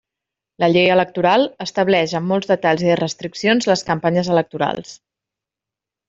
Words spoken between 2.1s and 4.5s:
amb molts detalls i restriccions les campanyes